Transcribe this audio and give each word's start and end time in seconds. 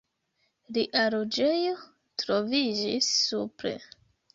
Lia 0.77 1.03
loĝejo 1.17 1.77
troviĝis 2.25 3.15
supre. 3.23 3.81